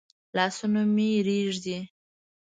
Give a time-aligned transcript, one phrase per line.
[0.35, 1.77] لاسونه مي رېږدي؟